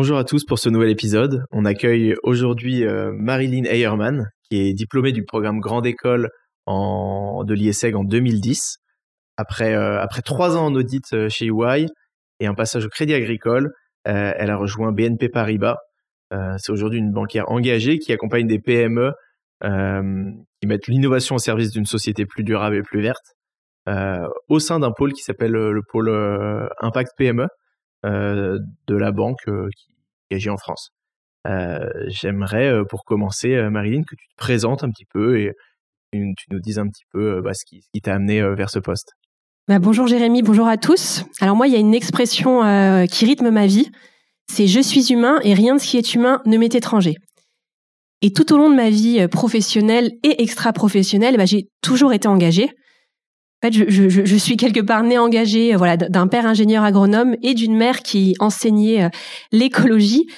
Bonjour 0.00 0.16
à 0.16 0.22
tous 0.22 0.44
pour 0.44 0.60
ce 0.60 0.68
nouvel 0.68 0.90
épisode. 0.90 1.42
On 1.50 1.64
accueille 1.64 2.14
aujourd'hui 2.22 2.84
euh, 2.84 3.10
Marilyn 3.12 3.64
Eyerman, 3.64 4.30
qui 4.44 4.60
est 4.60 4.72
diplômée 4.72 5.10
du 5.10 5.24
programme 5.24 5.58
Grande 5.58 5.86
École 5.86 6.30
en, 6.66 7.42
de 7.42 7.52
l'IESEG 7.52 7.96
en 7.96 8.04
2010. 8.04 8.76
Après, 9.36 9.74
euh, 9.74 10.00
après 10.00 10.22
trois 10.22 10.56
ans 10.56 10.66
en 10.66 10.74
audit 10.76 11.02
euh, 11.14 11.28
chez 11.28 11.46
EY 11.46 11.86
et 12.38 12.46
un 12.46 12.54
passage 12.54 12.86
au 12.86 12.88
Crédit 12.88 13.12
Agricole, 13.12 13.72
elle 14.04 14.50
a 14.50 14.56
rejoint 14.56 14.92
BNP 14.92 15.30
Paribas. 15.30 15.78
C'est 16.30 16.70
aujourd'hui 16.70 17.00
une 17.00 17.10
banquière 17.10 17.50
engagée 17.50 17.98
qui 17.98 18.12
accompagne 18.12 18.46
des 18.46 18.60
PME 18.60 19.10
qui 19.64 20.66
mettent 20.68 20.86
l'innovation 20.86 21.34
au 21.34 21.38
service 21.38 21.72
d'une 21.72 21.86
société 21.86 22.24
plus 22.24 22.44
durable 22.44 22.76
et 22.76 22.82
plus 22.82 23.00
verte 23.00 23.34
au 24.48 24.60
sein 24.60 24.78
d'un 24.78 24.92
pôle 24.92 25.12
qui 25.12 25.24
s'appelle 25.24 25.50
le 25.50 25.82
pôle 25.90 26.08
Impact 26.80 27.14
PME 27.18 27.48
de 28.04 28.94
la 28.94 29.12
banque 29.12 29.48
euh, 29.48 29.68
qui 29.76 30.34
agit 30.34 30.50
en 30.50 30.56
France. 30.56 30.90
Euh, 31.46 31.88
j'aimerais, 32.06 32.72
pour 32.88 33.04
commencer, 33.04 33.56
Marilyn, 33.70 34.02
que 34.02 34.14
tu 34.14 34.26
te 34.28 34.36
présentes 34.36 34.84
un 34.84 34.90
petit 34.90 35.06
peu 35.06 35.40
et 35.40 35.52
tu, 36.12 36.34
nous 36.50 36.60
dises 36.60 36.78
un 36.78 36.88
petit 36.88 37.04
peu 37.12 37.40
bah, 37.42 37.54
ce 37.54 37.64
qui, 37.64 37.82
t'a 38.00 38.14
amené 38.14 38.42
vers 38.54 38.70
ce 38.70 38.78
poste. 38.78 39.12
Bah, 39.68 39.78
bonjour 39.78 40.06
Jérémy, 40.06 40.42
bonjour 40.42 40.66
à 40.66 40.76
tous. 40.76 41.24
Alors 41.40 41.56
moi, 41.56 41.66
il 41.66 41.72
y 41.72 41.76
a 41.76 41.80
une 41.80 41.94
expression 41.94 42.60
qui 43.06 43.24
rythme 43.24 43.50
ma 43.50 43.66
vie, 43.66 43.90
c'est 44.50 44.66
je 44.66 44.80
suis 44.80 45.12
humain 45.12 45.40
et 45.42 45.54
rien 45.54 45.76
de 45.76 45.80
ce 45.80 45.86
qui 45.86 45.98
est 45.98 46.14
humain 46.14 46.42
ne 46.46 46.56
m'est 46.56 46.74
étranger. 46.74 47.16
Et 48.20 48.32
tout 48.32 48.52
au 48.52 48.56
long 48.56 48.68
de 48.68 48.74
ma 48.74 48.90
vie 48.90 49.26
professionnelle 49.28 50.12
et 50.24 50.42
extra-professionnelle, 50.42 51.36
bah, 51.36 51.46
j'ai 51.46 51.68
toujours 51.82 52.12
été 52.12 52.26
engagée. 52.28 52.70
En 53.60 53.66
fait, 53.66 53.72
je, 53.72 53.84
je, 53.88 54.24
je, 54.24 54.36
suis 54.36 54.56
quelque 54.56 54.78
part 54.78 55.02
née 55.02 55.18
engagée 55.18 55.74
voilà, 55.74 55.96
d'un 55.96 56.28
père 56.28 56.46
ingénieur 56.46 56.84
agronome 56.84 57.34
et 57.42 57.54
d'une 57.54 57.76
mère 57.76 58.02
qui 58.02 58.36
enseignait 58.38 59.04
euh, 59.04 59.08
l'écologie. 59.50 60.28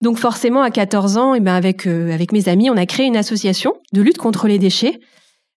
Donc 0.00 0.18
forcément, 0.18 0.62
à 0.62 0.70
14 0.70 1.16
ans, 1.16 1.34
et 1.34 1.38
eh 1.38 1.40
ben 1.40 1.54
avec, 1.54 1.88
euh, 1.88 2.12
avec 2.12 2.30
mes 2.30 2.48
amis, 2.48 2.70
on 2.70 2.76
a 2.76 2.86
créé 2.86 3.06
une 3.06 3.16
association 3.16 3.74
de 3.92 4.00
lutte 4.00 4.18
contre 4.18 4.46
les 4.46 4.60
déchets. 4.60 5.00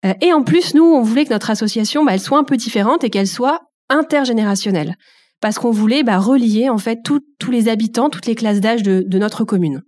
Euh, 0.03 0.13
et 0.21 0.33
en 0.33 0.41
plus, 0.41 0.73
nous, 0.73 0.83
on 0.83 1.03
voulait 1.03 1.25
que 1.25 1.29
notre 1.29 1.51
association, 1.51 2.03
bah, 2.03 2.13
elle 2.15 2.19
soit 2.19 2.39
un 2.39 2.43
peu 2.43 2.57
différente 2.57 3.03
et 3.03 3.11
qu'elle 3.11 3.27
soit 3.27 3.61
intergénérationnelle. 3.89 4.95
Parce 5.41 5.59
qu'on 5.59 5.71
voulait 5.71 6.01
bah, 6.01 6.17
relier 6.17 6.69
en 6.69 6.79
fait 6.79 7.01
tous 7.03 7.51
les 7.51 7.67
habitants, 7.67 8.09
toutes 8.09 8.25
les 8.25 8.35
classes 8.35 8.61
d'âge 8.61 8.81
de, 8.81 9.03
de, 9.05 9.19
notre 9.19 9.43
commune. 9.43 9.83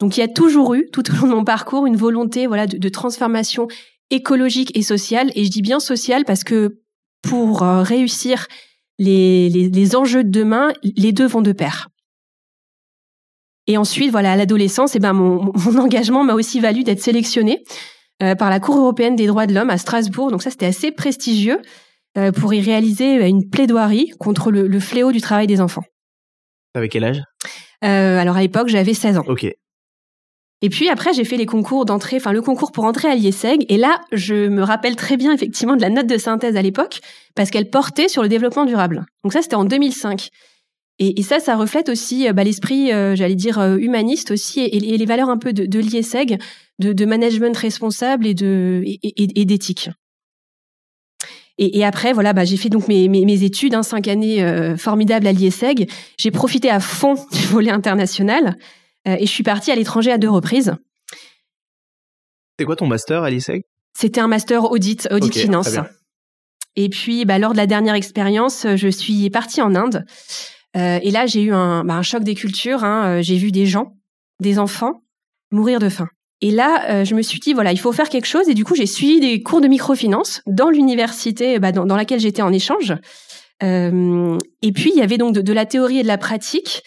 Donc 0.00 0.16
il 0.16 0.20
y 0.20 0.22
a 0.22 0.28
toujours 0.28 0.74
eu, 0.74 0.86
tout 0.90 1.10
au 1.10 1.14
long 1.16 1.28
de 1.28 1.34
mon 1.34 1.44
parcours, 1.44 1.86
une 1.86 1.96
volonté 1.96 2.46
voilà, 2.46 2.66
de 2.66 2.88
transformation 2.88 3.68
écologique 4.10 4.76
et 4.76 4.82
sociale. 4.82 5.30
Et 5.34 5.44
je 5.44 5.50
dis 5.50 5.62
bien 5.62 5.80
sociale 5.80 6.24
parce 6.24 6.44
que 6.44 6.80
pour 7.22 7.62
euh, 7.62 7.82
réussir 7.82 8.46
les, 8.98 9.48
les, 9.48 9.96
enjeux 9.96 10.22
de 10.22 10.30
demain, 10.30 10.72
les 10.82 11.12
deux 11.12 11.26
vont 11.26 11.42
de 11.42 11.52
pair. 11.52 11.88
Et 13.66 13.76
ensuite, 13.76 14.10
voilà, 14.10 14.32
à 14.32 14.36
l'adolescence, 14.36 14.94
et 14.94 14.98
eh 14.98 15.00
ben 15.00 15.14
mon, 15.14 15.52
mon 15.54 15.78
engagement 15.78 16.22
m'a 16.22 16.34
aussi 16.34 16.60
valu 16.60 16.84
d'être 16.84 17.00
sélectionnée 17.00 17.64
euh, 18.22 18.34
par 18.34 18.50
la 18.50 18.60
Cour 18.60 18.76
européenne 18.76 19.16
des 19.16 19.26
droits 19.26 19.46
de 19.46 19.54
l'homme 19.54 19.70
à 19.70 19.78
Strasbourg. 19.78 20.30
Donc 20.30 20.42
ça, 20.42 20.50
c'était 20.50 20.66
assez 20.66 20.92
prestigieux 20.92 21.60
euh, 22.16 22.30
pour 22.30 22.54
y 22.54 22.60
réaliser 22.60 23.26
une 23.26 23.48
plaidoirie 23.48 24.10
contre 24.20 24.52
le, 24.52 24.68
le, 24.68 24.80
fléau 24.80 25.10
du 25.10 25.20
travail 25.20 25.46
des 25.46 25.60
enfants. 25.60 25.84
Avec 26.74 26.92
quel 26.92 27.04
âge? 27.04 27.22
Alors 27.80 28.36
à 28.36 28.40
l'époque, 28.40 28.68
j'avais 28.68 28.94
16 28.94 29.18
ans. 29.18 29.24
Ok. 29.26 29.46
Et 30.64 30.70
puis 30.70 30.88
après, 30.88 31.12
j'ai 31.12 31.24
fait 31.24 31.36
les 31.36 31.44
concours 31.44 31.84
d'entrée, 31.84 32.16
enfin 32.16 32.32
le 32.32 32.40
concours 32.40 32.72
pour 32.72 32.84
entrer 32.84 33.08
à 33.08 33.14
l'IESEG. 33.14 33.66
Et 33.68 33.76
là, 33.76 34.00
je 34.12 34.48
me 34.48 34.62
rappelle 34.62 34.96
très 34.96 35.18
bien 35.18 35.30
effectivement 35.34 35.76
de 35.76 35.82
la 35.82 35.90
note 35.90 36.06
de 36.06 36.16
synthèse 36.16 36.56
à 36.56 36.62
l'époque, 36.62 37.00
parce 37.34 37.50
qu'elle 37.50 37.68
portait 37.68 38.08
sur 38.08 38.22
le 38.22 38.30
développement 38.30 38.64
durable. 38.64 39.04
Donc 39.24 39.34
ça, 39.34 39.42
c'était 39.42 39.56
en 39.56 39.66
2005. 39.66 40.30
Et, 41.00 41.22
ça, 41.22 41.38
ça 41.38 41.56
reflète 41.56 41.90
aussi 41.90 42.32
bah, 42.32 42.44
l'esprit, 42.44 42.94
euh, 42.94 43.14
j'allais 43.14 43.34
dire, 43.34 43.58
euh, 43.58 43.76
humaniste 43.76 44.30
aussi, 44.30 44.60
et, 44.60 44.80
les 44.80 45.04
valeurs 45.04 45.28
un 45.28 45.36
peu 45.36 45.52
de, 45.52 45.66
de 45.66 45.78
l'IESEG, 45.78 46.38
de, 46.78 47.04
management 47.04 47.54
responsable 47.58 48.26
et 48.26 48.32
d'éthique. 48.32 49.90
Et, 51.58 51.84
après, 51.84 52.14
voilà, 52.14 52.32
bah, 52.32 52.46
j'ai 52.46 52.56
fait 52.56 52.70
donc 52.70 52.88
mes, 52.88 53.44
études, 53.44 53.74
hein, 53.74 53.82
cinq 53.82 54.08
années 54.08 54.42
euh, 54.42 54.78
formidables 54.78 55.26
à 55.26 55.32
l'IESEG. 55.32 55.90
J'ai 56.16 56.30
profité 56.30 56.70
à 56.70 56.80
fond 56.80 57.16
du 57.32 57.46
volet 57.48 57.70
international. 57.70 58.56
Euh, 59.06 59.16
et 59.18 59.26
je 59.26 59.30
suis 59.30 59.42
partie 59.42 59.70
à 59.70 59.76
l'étranger 59.76 60.12
à 60.12 60.18
deux 60.18 60.30
reprises. 60.30 60.74
C'est 62.58 62.64
quoi 62.64 62.76
ton 62.76 62.86
master 62.86 63.22
à 63.22 63.30
l'ISEG? 63.30 63.62
C'était 63.96 64.20
un 64.20 64.28
master 64.28 64.70
audit, 64.70 65.08
audit 65.10 65.36
finance. 65.36 65.76
Et 66.76 66.88
puis, 66.88 67.24
bah, 67.24 67.38
lors 67.38 67.52
de 67.52 67.56
la 67.56 67.66
dernière 67.66 67.94
expérience, 67.94 68.66
je 68.74 68.88
suis 68.88 69.30
partie 69.30 69.62
en 69.62 69.74
Inde. 69.74 70.04
Euh, 70.76 70.98
et 71.02 71.10
là, 71.12 71.26
j'ai 71.26 71.42
eu 71.42 71.52
un, 71.52 71.84
bah, 71.84 71.94
un, 71.94 72.02
choc 72.02 72.24
des 72.24 72.34
cultures. 72.34 72.82
Hein. 72.82 73.18
Euh, 73.18 73.22
j'ai 73.22 73.36
vu 73.36 73.52
des 73.52 73.66
gens, 73.66 73.92
des 74.40 74.58
enfants, 74.58 75.02
mourir 75.52 75.78
de 75.78 75.88
faim. 75.88 76.08
Et 76.40 76.50
là, 76.50 77.04
je 77.04 77.14
me 77.14 77.22
suis 77.22 77.38
dit, 77.38 77.54
voilà, 77.54 77.72
il 77.72 77.78
faut 77.78 77.92
faire 77.92 78.10
quelque 78.10 78.26
chose. 78.26 78.48
Et 78.50 78.54
du 78.54 78.64
coup, 78.64 78.74
j'ai 78.74 78.86
suivi 78.86 79.18
des 79.18 79.42
cours 79.42 79.62
de 79.62 79.68
microfinance 79.68 80.42
dans 80.46 80.68
l'université 80.68 81.58
bah, 81.58 81.72
dans, 81.72 81.86
dans, 81.86 81.96
laquelle 81.96 82.20
j'étais 82.20 82.42
en 82.42 82.52
échange. 82.52 82.92
et 83.62 84.72
puis, 84.74 84.92
il 84.94 84.98
y 84.98 85.00
avait 85.00 85.16
donc 85.16 85.34
de, 85.34 85.40
de, 85.40 85.52
la 85.54 85.64
théorie 85.64 86.00
et 86.00 86.02
de 86.02 86.08
la 86.08 86.18
pratique. 86.18 86.82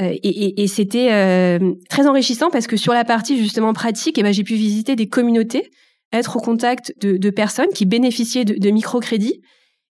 Euh, 0.00 0.14
et, 0.22 0.66
c'était 0.66 1.12
euh, 1.12 1.74
très 1.88 2.06
enrichissant 2.06 2.50
parce 2.50 2.66
que 2.66 2.76
sur 2.76 2.92
la 2.92 3.04
partie 3.04 3.38
justement 3.38 3.72
pratique, 3.72 4.18
eh 4.18 4.22
ben, 4.22 4.32
j'ai 4.32 4.42
pu 4.42 4.54
visiter 4.54 4.96
des 4.96 5.08
communautés, 5.08 5.70
être 6.12 6.36
au 6.36 6.40
contact 6.40 6.94
de, 7.00 7.30
personnes 7.30 7.68
qui 7.74 7.86
bénéficiaient 7.86 8.44
de, 8.44 8.70
microcrédits. 8.70 9.40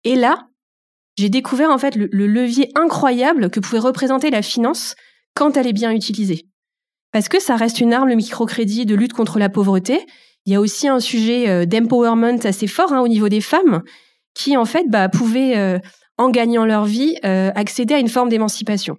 Et 0.04 0.14
là, 0.14 0.46
j'ai 1.18 1.28
découvert 1.28 1.70
en 1.70 1.78
fait 1.78 1.96
le, 1.96 2.26
levier 2.26 2.70
incroyable 2.74 3.50
que 3.50 3.60
pouvait 3.60 3.78
représenter 3.78 4.30
la 4.30 4.42
finance 4.42 4.94
quand 5.34 5.56
elle 5.56 5.66
est 5.66 5.74
bien 5.74 5.92
utilisée. 5.92 6.46
Parce 7.12 7.28
que 7.28 7.40
ça 7.40 7.56
reste 7.56 7.80
une 7.80 7.92
arme, 7.92 8.08
le 8.08 8.14
microcrédit, 8.14 8.86
de 8.86 8.94
lutte 8.94 9.12
contre 9.12 9.38
la 9.38 9.48
pauvreté. 9.48 10.06
Il 10.46 10.52
y 10.52 10.56
a 10.56 10.60
aussi 10.60 10.88
un 10.88 11.00
sujet 11.00 11.48
euh, 11.48 11.66
d'empowerment 11.66 12.38
assez 12.44 12.66
fort 12.66 12.92
hein, 12.92 13.00
au 13.00 13.08
niveau 13.08 13.28
des 13.28 13.40
femmes 13.40 13.82
qui 14.32 14.56
en 14.56 14.64
fait 14.64 14.84
bah, 14.88 15.08
pouvaient, 15.08 15.80
en 16.16 16.30
gagnant 16.30 16.64
leur 16.64 16.84
vie, 16.84 17.16
accéder 17.22 17.94
à 17.94 17.98
une 17.98 18.08
forme 18.08 18.28
d'émancipation. 18.28 18.96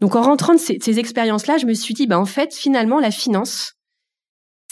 Donc 0.00 0.14
en 0.14 0.22
rentrant 0.22 0.54
de 0.54 0.58
ces, 0.58 0.98
expériences-là, 0.98 1.58
je 1.58 1.66
me 1.66 1.74
suis 1.74 1.94
dit, 1.94 2.06
bah 2.06 2.18
en 2.18 2.24
fait, 2.24 2.54
finalement, 2.54 3.00
la 3.00 3.10
finance, 3.10 3.74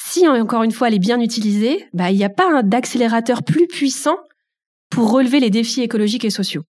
si 0.01 0.27
encore 0.29 0.63
une 0.63 0.71
fois 0.71 0.89
elle 0.89 0.95
est 0.95 1.01
bien 1.01 1.21
utilisée, 1.21 1.87
bah 1.93 2.11
il 2.11 2.17
n'y 2.17 2.25
a 2.25 2.31
pas 2.31 2.63
d'accélérateur 2.63 3.43
plus 3.43 3.67
puissant 3.67 4.17
pour 4.91 5.11
relever 5.11 5.41
les 5.41 5.51
défis 5.51 5.83
écologiques 5.83 6.25
et 6.25 6.31
sociaux. 6.31 6.63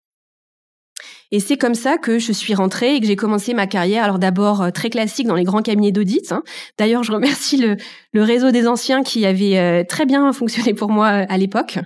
Et 1.33 1.41
c'est 1.41 1.57
comme 1.57 1.75
ça 1.75 1.99
que 1.99 2.21
je 2.21 2.31
suis 2.31 2.55
rentrée 2.55 2.95
et 2.95 3.01
que 3.01 3.07
j'ai 3.07 3.17
commencé 3.17 3.55
ma 3.55 3.67
carrière. 3.67 4.05
Alors 4.05 4.21
d'abord 4.21 4.63
euh, 4.63 4.71
très 4.71 4.89
classique 4.89 5.27
dans 5.27 5.35
les 5.35 5.43
grands 5.43 5.63
cabinets 5.63 5.91
d'audit. 5.91 6.31
Hein. 6.31 6.45
D'ailleurs, 6.79 7.03
je 7.03 7.11
remercie 7.11 7.57
le, 7.57 7.77
réseau 8.23 8.53
des 8.53 8.69
anciens 8.69 9.03
qui 9.03 9.27
avait 9.27 9.59
euh, 9.59 9.83
très 9.83 10.07
bien 10.07 10.33
fonctionné 10.33 10.75
pour 10.75 10.91
moi 10.91 11.09
à 11.09 11.37
l'époque. 11.37 11.81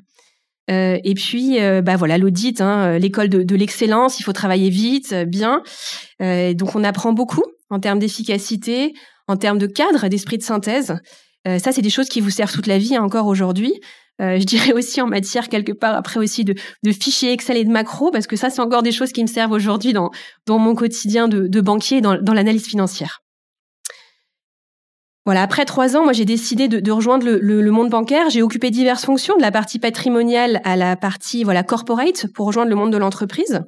Euh, 0.71 0.99
et 1.05 1.15
puis, 1.15 1.61
euh, 1.61 1.83
bah 1.83 1.97
voilà, 1.97 2.19
l'audit, 2.19 2.61
hein, 2.61 2.95
euh, 2.95 2.99
l'école 2.99 3.29
de, 3.29 3.43
de 3.43 3.57
l'excellence, 3.57 4.21
il 4.21 4.23
faut 4.23 4.33
travailler 4.33 4.71
vite, 4.71 5.15
bien. 5.27 5.63
donc, 6.21 6.75
on 6.75 6.85
apprend 6.85 7.13
beaucoup 7.13 7.45
en 7.71 7.81
termes 7.81 7.99
d'efficacité, 7.99 8.95
en 9.27 9.37
termes 9.37 9.59
de 9.59 9.67
cadre, 9.67 10.09
d'esprit 10.09 10.39
de 10.39 10.43
synthèse. 10.43 10.95
ça, 11.47 11.73
c'est 11.73 11.83
des 11.83 11.91
choses 11.91 12.09
qui 12.09 12.21
vous 12.21 12.31
servent 12.31 12.53
toute 12.53 12.67
la 12.67 12.79
vie, 12.79 12.97
hein, 12.97 13.03
encore 13.03 13.27
aujourd'hui. 13.27 13.75
je 14.19 14.45
dirais 14.45 14.73
aussi 14.73 15.01
en 15.01 15.07
matière 15.07 15.49
quelque 15.49 15.73
part 15.73 15.95
après 15.95 16.19
aussi 16.19 16.45
de, 16.45 16.55
de 16.83 16.93
fichiers 16.93 17.33
Excel 17.33 17.57
et 17.57 17.65
de 17.65 17.71
macro, 17.71 18.11
parce 18.11 18.27
que 18.27 18.37
ça, 18.37 18.51
c'est 18.51 18.61
encore 18.61 18.83
des 18.83 18.93
choses 18.93 19.13
qui 19.13 19.23
me 19.23 19.29
servent 19.29 19.53
aujourd'hui 19.53 19.93
dans, 19.93 20.11
dans 20.47 20.59
mon 20.59 20.75
quotidien 20.75 21.29
de, 21.29 21.47
de 21.47 21.61
banquier, 21.61 22.01
dans, 22.01 22.21
dans 22.21 22.35
l'analyse 22.35 22.67
financière. 22.67 23.21
Voilà, 25.29 25.43
après 25.43 25.67
trois 25.67 25.95
ans, 25.95 26.05
moi 26.05 26.15
j'ai 26.15 26.25
décidé 26.25 26.69
de, 26.69 26.91
rejoindre 26.91 27.29
le, 27.29 27.71
monde 27.71 27.91
bancaire. 27.91 28.31
J'ai 28.31 28.41
occupé 28.41 28.71
diverses 28.71 29.05
fonctions, 29.05 29.37
de 29.37 29.43
la 29.43 29.51
partie 29.51 29.79
patrimoniale 29.79 30.63
à 30.65 30.75
la 30.75 30.97
partie 30.97 31.45
voilà 31.45 31.63
corporate, 31.63 32.29
pour 32.33 32.47
rejoindre 32.47 32.71
le 32.71 32.77
monde 32.77 32.91
de 32.91 32.97
l'entreprise. 32.97 33.61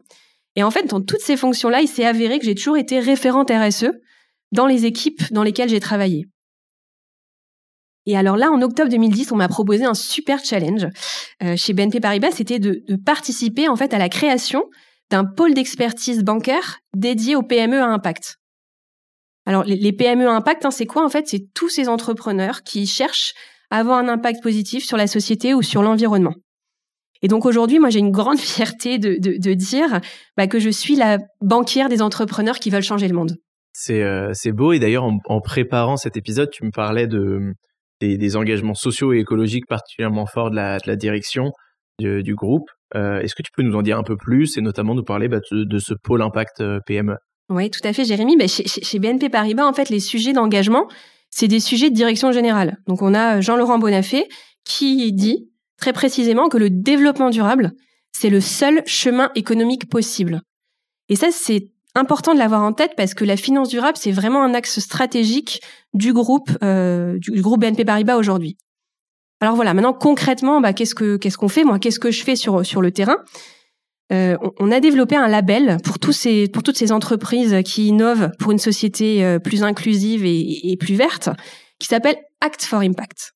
Et 0.56 0.62
en 0.62 0.70
fait, 0.70 0.84
dans 0.84 1.02
toutes 1.02 1.20
ces 1.20 1.36
fonctions-là, 1.36 1.82
il 1.82 1.86
s'est 1.86 2.06
avéré 2.06 2.38
que 2.38 2.46
j'ai 2.46 2.54
toujours 2.54 2.78
été 2.78 2.98
référente 2.98 3.50
RSE 3.50 3.90
dans 4.52 4.66
les 4.66 4.86
équipes 4.86 5.20
dans 5.32 5.42
lesquelles 5.42 5.68
j'ai 5.68 5.80
travaillé. 5.80 6.28
Et 8.06 8.16
alors 8.16 8.38
là, 8.38 8.50
en 8.50 8.62
octobre 8.62 8.88
2010, 8.88 9.30
on 9.30 9.36
m'a 9.36 9.48
proposé 9.48 9.84
un 9.84 9.92
super 9.92 10.42
challenge 10.42 10.86
euh, 11.42 11.56
chez 11.58 11.74
BNP 11.74 12.00
Paribas, 12.00 12.30
c'était 12.30 12.58
de, 12.58 12.82
de 12.88 12.96
participer 12.96 13.68
en 13.68 13.76
fait 13.76 13.92
à 13.92 13.98
la 13.98 14.08
création 14.08 14.64
d'un 15.10 15.26
pôle 15.26 15.52
d'expertise 15.52 16.24
bancaire 16.24 16.78
dédié 16.96 17.36
aux 17.36 17.42
PME 17.42 17.82
à 17.82 17.88
impact. 17.88 18.39
Alors 19.46 19.64
les, 19.64 19.92
PME 19.92 20.28
impact, 20.28 20.64
hein, 20.64 20.70
c'est 20.70 20.86
quoi 20.86 21.04
en 21.04 21.08
fait? 21.08 21.26
C'est 21.26 21.52
tous 21.54 21.68
ces 21.68 21.88
entrepreneurs 21.88 22.62
qui 22.62 22.86
cherchent 22.86 23.32
à 23.70 23.78
avoir 23.78 23.98
un 23.98 24.08
impact 24.08 24.42
positif 24.42 24.84
sur 24.84 24.96
la 24.96 25.06
société 25.06 25.54
ou 25.54 25.62
sur 25.62 25.82
l'environnement. 25.82 26.34
Et 27.22 27.28
donc 27.28 27.46
aujourd'hui, 27.46 27.78
moi 27.78 27.90
j'ai 27.90 27.98
une 27.98 28.10
grande 28.10 28.38
fierté 28.40 28.98
de, 28.98 29.16
de, 29.18 29.54
dire 29.54 30.00
bah, 30.36 30.46
que 30.46 30.58
je 30.58 30.70
suis 30.70 30.96
la 30.96 31.18
banquière 31.40 31.88
des 31.88 32.02
entrepreneurs 32.02 32.58
qui 32.58 32.70
veulent 32.70 32.82
changer 32.82 33.08
le 33.08 33.14
monde. 33.14 33.36
C'est 33.72 34.02
euh, 34.02 34.32
beau 34.52 34.72
et 34.72 34.78
d'ailleurs 34.78 35.04
en, 35.04 35.40
préparant 35.40 35.96
cet 35.96 36.16
épisode, 36.16 36.50
tu 36.50 36.64
me 36.64 36.70
parlais 36.70 37.06
de 37.06 37.54
des, 38.00 38.36
engagements 38.36 38.74
sociaux 38.74 39.12
et 39.12 39.18
écologiques 39.18 39.66
particulièrement 39.68 40.26
forts 40.26 40.50
de 40.50 40.56
la, 40.56 40.78
de 40.78 40.94
direction 40.94 41.52
du, 41.98 42.34
groupe. 42.34 42.68
Euh, 42.94 43.20
est-ce 43.20 43.34
que 43.34 43.42
tu 43.42 43.50
peux 43.54 43.62
nous 43.62 43.76
en 43.76 43.82
dire 43.82 43.98
un 43.98 44.02
peu 44.02 44.16
plus 44.16 44.56
et 44.56 44.62
notamment 44.62 44.94
nous 44.94 45.04
parler 45.04 45.28
bah, 45.28 45.40
de, 45.50 45.78
ce 45.78 45.94
pôle 45.94 46.22
impact 46.22 46.62
euh, 46.62 46.80
PME 46.86 47.16
Oui, 47.50 47.68
tout 47.68 47.80
à 47.82 47.92
fait, 47.92 48.04
Jérémy. 48.04 48.36
Bah, 48.36 48.46
chez, 48.46 48.98
BNP 48.98 49.28
Paribas, 49.28 49.66
en 49.66 49.72
fait, 49.72 49.90
les 49.90 49.98
sujets 49.98 50.32
d'engagement, 50.32 50.86
c'est 51.30 51.48
des 51.48 51.60
sujets 51.60 51.90
de 51.90 51.94
direction 51.94 52.30
générale. 52.30 52.78
Donc 52.86 53.02
on 53.02 53.12
a 53.12 53.40
Jean-Laurent 53.40 53.78
Bonafé 53.78 54.28
qui 54.64 55.12
dit 55.12 55.50
très 55.76 55.92
précisément 55.92 56.48
que 56.48 56.58
le 56.58 56.70
développement 56.70 57.30
durable, 57.30 57.72
c'est 58.12 58.30
le 58.30 58.40
seul 58.40 58.82
chemin 58.86 59.30
économique 59.34 59.88
possible. 59.88 60.42
Et 61.08 61.16
ça, 61.16 61.28
c'est 61.32 61.72
important 61.96 62.34
de 62.34 62.38
l'avoir 62.38 62.62
en 62.62 62.72
tête 62.72 62.92
parce 62.96 63.14
que 63.14 63.24
la 63.24 63.36
finance 63.36 63.68
durable, 63.68 63.96
c'est 63.96 64.12
vraiment 64.12 64.44
un 64.44 64.54
axe 64.54 64.78
stratégique 64.78 65.60
du 65.92 66.12
groupe, 66.12 66.50
euh, 66.62 67.18
du 67.18 67.42
groupe 67.42 67.60
BNP 67.60 67.84
Paribas 67.84 68.16
aujourd'hui. 68.16 68.56
Alors 69.40 69.56
voilà, 69.56 69.74
maintenant 69.74 69.94
concrètement, 69.94 70.60
bah, 70.60 70.72
qu'est-ce 70.72 70.94
que 70.94 71.16
qu'est-ce 71.16 71.38
qu'on 71.38 71.48
fait? 71.48 71.64
Moi, 71.64 71.80
qu'est-ce 71.80 71.98
que 71.98 72.12
je 72.12 72.22
fais 72.22 72.36
sur 72.36 72.60
le 72.60 72.90
terrain? 72.92 73.16
Euh, 74.12 74.36
on, 74.58 74.72
a 74.72 74.80
développé 74.80 75.14
un 75.14 75.28
label 75.28 75.76
pour 75.84 76.00
tous 76.00 76.12
ces 76.12 76.48
pour 76.48 76.64
toutes 76.64 76.76
ces 76.76 76.90
entreprises 76.90 77.60
qui 77.64 77.86
innovent 77.86 78.30
pour 78.40 78.50
une 78.50 78.58
société 78.58 79.24
euh, 79.24 79.38
plus 79.38 79.62
inclusive 79.62 80.24
et, 80.24 80.76
plus 80.78 80.94
verte, 80.94 81.28
qui 81.78 81.86
s'appelle 81.86 82.16
Act 82.40 82.64
for 82.64 82.80
Impact. 82.80 83.32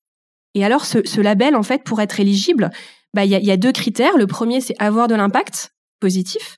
Et 0.53 0.65
alors, 0.65 0.85
ce, 0.85 1.21
label, 1.21 1.55
en 1.55 1.63
fait, 1.63 1.83
pour 1.83 2.01
être 2.01 2.19
éligible, 2.19 2.71
bah, 3.13 3.25
il 3.25 3.31
y, 3.31 3.51
a, 3.51 3.57
deux 3.57 3.71
critères. 3.71 4.17
Le 4.17 4.25
premier, 4.25 4.61
c'est 4.61 4.75
avoir 4.79 5.07
de 5.07 5.15
l'impact 5.15 5.71
positif. 5.99 6.57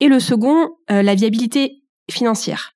Et 0.00 0.08
le 0.08 0.20
second, 0.20 0.68
euh, 0.90 1.02
la 1.02 1.14
viabilité 1.14 1.82
financière. 2.10 2.72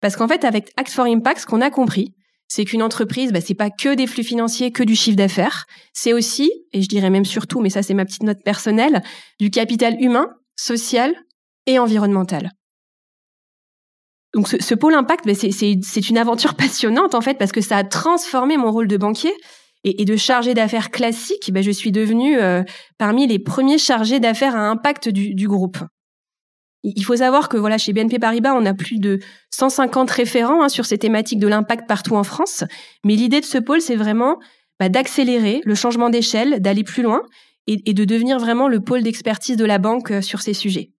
Parce 0.00 0.16
qu'en 0.16 0.28
fait, 0.28 0.44
avec 0.44 0.72
Act 0.76 0.90
for 0.90 1.06
Impact, 1.06 1.40
ce 1.40 1.46
qu'on 1.46 1.60
a 1.60 1.70
compris, 1.70 2.14
c'est 2.48 2.64
qu'une 2.64 2.82
entreprise, 2.82 3.32
bah, 3.32 3.40
c'est 3.40 3.54
pas 3.54 3.70
que 3.70 3.94
des 3.94 4.06
flux 4.06 4.24
financiers, 4.24 4.72
que 4.72 4.82
du 4.82 4.96
chiffre 4.96 5.16
d'affaires. 5.16 5.66
C'est 5.92 6.12
aussi, 6.12 6.50
et 6.72 6.82
je 6.82 6.88
dirais 6.88 7.10
même 7.10 7.24
surtout, 7.24 7.60
mais 7.60 7.70
ça 7.70 7.82
c'est 7.82 7.94
ma 7.94 8.04
petite 8.04 8.22
note 8.22 8.42
personnelle, 8.42 9.02
du 9.38 9.50
capital 9.50 10.00
humain, 10.00 10.28
social 10.56 11.14
et 11.66 11.78
environnemental. 11.78 12.52
Donc 14.34 14.48
ce, 14.48 14.74
pôle 14.74 14.94
impact, 14.94 15.26
bah, 15.26 15.32
c'est 15.34 16.10
une 16.10 16.18
aventure 16.18 16.54
passionnante 16.56 17.14
en 17.14 17.20
fait 17.20 17.38
parce 17.38 17.52
que 17.52 17.60
ça 17.60 17.76
a 17.76 17.84
transformé 17.84 18.56
mon 18.56 18.70
rôle 18.70 18.88
de 18.88 18.96
banquier 18.96 19.32
et, 19.84 20.04
de 20.04 20.16
chargé 20.16 20.54
d'affaires 20.54 20.90
classique, 20.90 21.52
ben, 21.52 21.62
je 21.62 21.70
suis 21.70 21.92
devenue 21.92 22.38
euh, 22.38 22.62
parmi 22.98 23.26
les 23.26 23.38
premiers 23.38 23.78
chargés 23.78 24.20
d'affaires 24.20 24.56
à 24.56 24.68
impact 24.68 25.08
du, 25.08 25.48
groupe. 25.48 25.78
Il 26.84 27.04
faut 27.04 27.16
savoir 27.16 27.48
que 27.48 27.56
voilà, 27.56 27.76
chez 27.76 27.92
BNP 27.92 28.18
Paribas, 28.18 28.54
on 28.54 28.64
a 28.64 28.74
plus 28.74 28.98
de 28.98 29.18
150 29.50 30.10
référents 30.10 30.62
hein, 30.62 30.68
sur 30.68 30.86
ces 30.86 30.98
thématiques 30.98 31.40
de 31.40 31.48
l'impact 31.48 31.88
partout 31.88 32.14
en 32.14 32.22
France. 32.22 32.64
Mais 33.04 33.16
l'idée 33.16 33.40
de 33.40 33.44
ce 33.44 33.58
pôle, 33.58 33.80
c'est 33.80 33.96
vraiment 33.96 34.38
bah, 34.78 34.88
d'accélérer 34.88 35.60
le 35.64 35.74
changement 35.74 36.08
d'échelle, 36.08 36.60
d'aller 36.60 36.84
plus 36.84 37.02
loin 37.02 37.22
et, 37.66 37.92
de 37.92 38.04
devenir 38.04 38.38
vraiment 38.38 38.68
le 38.68 38.80
pôle 38.80 39.02
d'expertise 39.02 39.56
de 39.56 39.64
la 39.64 39.78
banque 39.78 40.12
euh, 40.12 40.22
sur 40.22 40.40
ces 40.40 40.54
sujets. 40.54 40.90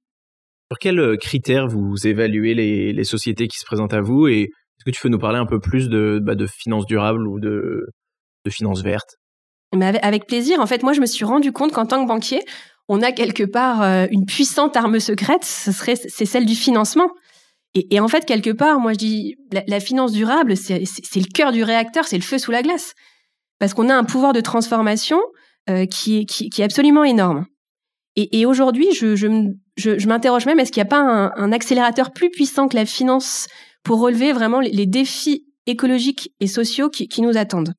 Sur 0.71 0.77
quels 0.79 0.99
euh, 0.99 1.17
critères 1.17 1.67
vous 1.67 1.95
évaluez 2.05 2.53
les, 2.53 3.03
sociétés 3.03 3.47
qui 3.47 3.57
se 3.57 3.65
présentent 3.65 3.93
à 3.93 4.01
vous 4.01 4.27
et 4.27 4.41
est-ce 4.41 4.85
que 4.85 4.91
tu 4.91 5.01
peux 5.01 5.09
nous 5.09 5.17
parler 5.17 5.39
un 5.39 5.45
peu 5.45 5.59
plus 5.59 5.89
de, 5.89 6.19
bah, 6.21 6.35
de 6.35 6.45
finances 6.45 6.85
durables 6.85 7.27
ou 7.27 7.39
de, 7.39 7.87
de 8.45 8.49
finances 8.51 8.83
vertes? 8.83 9.15
Mais 9.75 9.99
avec, 10.01 10.25
plaisir. 10.25 10.59
En 10.59 10.65
fait, 10.65 10.81
moi, 10.83 10.93
je 10.93 11.01
me 11.01 11.05
suis 11.05 11.25
rendu 11.25 11.51
compte 11.51 11.71
qu'en 11.71 11.85
tant 11.85 12.03
que 12.03 12.07
banquier, 12.07 12.41
on 12.89 13.03
a 13.03 13.11
quelque 13.11 13.43
part 13.43 13.83
euh, 13.83 14.07
une 14.11 14.25
puissante 14.25 14.75
arme 14.75 14.99
secrète, 14.99 15.45
ce 15.45 15.71
serait, 15.71 15.95
c'est 15.95 16.25
celle 16.25 16.45
du 16.45 16.55
financement. 16.55 17.09
Et, 17.75 17.99
en 17.99 18.07
fait, 18.07 18.25
quelque 18.25 18.49
part, 18.49 18.79
moi, 18.79 18.93
je 18.93 18.97
dis, 18.97 19.35
la, 19.67 19.79
finance 19.79 20.11
durable, 20.11 20.57
c'est, 20.57 20.79
le 20.79 21.31
cœur 21.31 21.51
du 21.51 21.63
réacteur, 21.63 22.07
c'est 22.07 22.17
le 22.17 22.23
feu 22.23 22.39
sous 22.39 22.49
la 22.49 22.63
glace. 22.63 22.93
Parce 23.59 23.75
qu'on 23.75 23.89
a 23.89 23.95
un 23.95 24.03
pouvoir 24.03 24.33
de 24.33 24.41
transformation 24.41 25.19
euh, 25.69 25.85
qui, 25.85 26.25
est, 26.57 26.63
absolument 26.63 27.03
énorme. 27.03 27.45
Et, 28.15 28.47
aujourd'hui, 28.47 28.87
je, 28.91 30.07
m'interroge 30.07 30.47
même, 30.47 30.59
est-ce 30.59 30.71
qu'il 30.71 30.81
n'y 30.81 30.87
a 30.87 30.89
pas 30.89 31.31
un, 31.37 31.51
accélérateur 31.51 32.11
plus 32.11 32.31
puissant 32.31 32.67
que 32.67 32.75
la 32.75 32.87
finance 32.87 33.47
pour 33.83 33.99
relever 33.99 34.33
vraiment 34.33 34.61
les, 34.61 34.87
défis 34.87 35.45
écologiques 35.67 36.33
et 36.39 36.47
sociaux 36.47 36.89
qui 36.89 37.21
nous 37.21 37.37
attendent? 37.37 37.75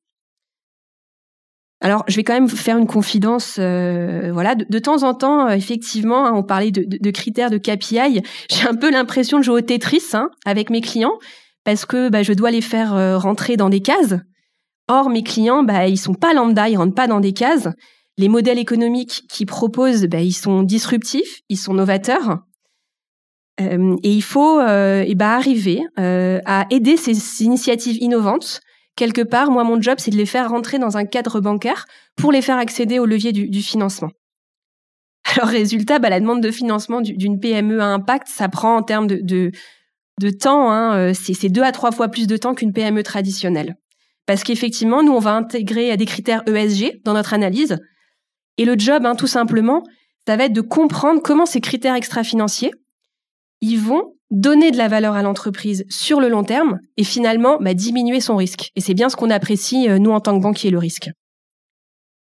Alors, 1.83 2.03
je 2.07 2.15
vais 2.15 2.23
quand 2.23 2.35
même 2.35 2.47
faire 2.47 2.77
une 2.77 2.85
confidence. 2.85 3.57
Euh, 3.59 4.29
voilà, 4.31 4.53
de, 4.53 4.79
temps 4.79 5.01
en 5.01 5.15
temps, 5.15 5.47
euh, 5.47 5.53
effectivement, 5.53 6.27
hein, 6.27 6.33
on 6.35 6.43
parlait 6.43 6.71
de, 6.71 7.11
critères 7.11 7.49
de 7.49 7.57
KPI. 7.57 8.21
J'ai 8.51 8.67
un 8.67 8.75
peu 8.75 8.91
l'impression 8.91 9.39
de 9.39 9.43
jouer 9.43 9.61
au 9.61 9.65
Tetris 9.65 10.03
hein, 10.13 10.29
avec 10.45 10.69
mes 10.69 10.81
clients 10.81 11.17
parce 11.63 11.85
que 11.85 12.09
bah, 12.09 12.21
je 12.21 12.33
dois 12.33 12.51
les 12.51 12.61
faire 12.61 12.93
euh, 12.93 13.17
rentrer 13.17 13.57
dans 13.57 13.69
des 13.69 13.81
cases. 13.81 14.15
Or, 14.87 15.09
mes 15.09 15.23
clients, 15.23 15.63
bah, 15.63 15.87
ils 15.87 15.97
sont 15.97 16.13
pas 16.13 16.33
lambda, 16.35 16.69
ils 16.69 16.77
rentrent 16.77 16.93
pas 16.93 17.07
dans 17.07 17.19
des 17.19 17.33
cases. 17.33 17.67
Les 18.17 18.29
modèles 18.29 18.59
économiques 18.59 19.23
qu'ils 19.27 19.47
proposent, 19.47 20.05
bah, 20.05 20.21
ils 20.21 20.33
sont 20.33 20.61
disruptifs, 20.61 21.41
ils 21.49 21.57
sont 21.57 21.73
novateurs. 21.73 22.39
et 23.59 23.77
il 24.03 24.23
faut 24.23 24.61
et 24.61 25.15
bah, 25.15 25.35
arriver 25.35 25.81
à 25.97 26.65
aider 26.69 26.97
ces 26.97 27.43
initiatives 27.43 27.97
innovantes 28.01 28.61
quelque 28.95 29.21
part, 29.21 29.51
moi, 29.51 29.63
mon 29.63 29.81
job, 29.81 29.95
c'est 29.99 30.11
de 30.11 30.17
les 30.17 30.25
faire 30.25 30.49
rentrer 30.49 30.79
dans 30.79 30.97
un 30.97 31.05
cadre 31.05 31.39
bancaire 31.39 31.85
pour 32.15 32.31
les 32.31 32.41
faire 32.41 32.57
accéder 32.57 32.99
au 32.99 33.05
levier 33.05 33.31
du, 33.31 33.61
financement. 33.61 34.11
Alors, 35.35 35.49
résultat, 35.49 35.99
bah, 35.99 36.09
la 36.09 36.19
demande 36.19 36.41
de 36.41 36.51
financement 36.51 37.01
d'une 37.01 37.39
PME 37.39 37.81
à 37.81 37.85
impact, 37.85 38.27
ça 38.27 38.49
prend 38.49 38.75
en 38.75 38.83
termes 38.83 39.07
de, 39.07 39.51
de, 40.19 40.29
temps, 40.29 40.71
hein, 40.71 40.95
euh, 40.95 41.13
c'est 41.13 41.49
deux 41.49 41.63
à 41.63 41.71
trois 41.71 41.91
fois 41.91 42.09
plus 42.09 42.27
de 42.27 42.37
temps 42.37 42.53
qu'une 42.53 42.73
PME 42.73 43.03
traditionnelle. 43.03 43.75
Parce 44.25 44.43
qu'effectivement, 44.43 45.03
nous, 45.03 45.11
on 45.11 45.19
va 45.19 45.33
intégrer 45.33 45.95
des 45.97 46.05
critères 46.05 46.43
ESG 46.47 47.01
dans 47.03 47.13
notre 47.13 47.33
analyse. 47.33 47.77
Et 48.57 48.65
le 48.65 48.77
job, 48.77 49.05
hein, 49.05 49.15
tout 49.15 49.27
simplement, 49.27 49.83
ça 50.27 50.37
va 50.37 50.45
être 50.45 50.53
de 50.53 50.61
comprendre 50.61 51.21
comment 51.21 51.45
ces 51.45 51.61
critères 51.61 51.95
extra-financiers, 51.95 52.71
ils 53.61 53.79
vont 53.79 54.13
donner 54.31 54.71
de 54.71 54.77
la 54.77 54.87
valeur 54.87 55.13
à 55.15 55.21
l'entreprise 55.21 55.85
sur 55.89 56.19
le 56.19 56.29
long 56.29 56.43
terme 56.43 56.79
et 56.97 57.03
finalement 57.03 57.57
bah, 57.59 57.73
diminuer 57.73 58.21
son 58.21 58.37
risque. 58.37 58.71
Et 58.75 58.81
c'est 58.81 58.93
bien 58.93 59.09
ce 59.09 59.15
qu'on 59.15 59.29
apprécie, 59.29 59.89
euh, 59.89 59.99
nous, 59.99 60.11
en 60.11 60.21
tant 60.21 60.35
que 60.37 60.41
banquier, 60.41 60.71
le 60.71 60.77
risque. 60.77 61.09